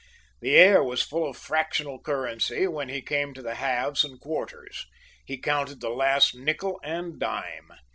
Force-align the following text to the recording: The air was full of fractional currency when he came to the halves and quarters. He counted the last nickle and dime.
The 0.41 0.55
air 0.55 0.83
was 0.83 1.03
full 1.03 1.29
of 1.29 1.37
fractional 1.37 2.01
currency 2.01 2.65
when 2.65 2.89
he 2.89 3.03
came 3.03 3.35
to 3.35 3.41
the 3.43 3.53
halves 3.53 4.03
and 4.03 4.19
quarters. 4.19 4.87
He 5.23 5.37
counted 5.37 5.79
the 5.79 5.91
last 5.91 6.33
nickle 6.35 6.79
and 6.83 7.19
dime. 7.19 7.69